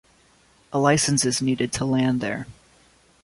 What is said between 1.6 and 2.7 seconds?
to land there.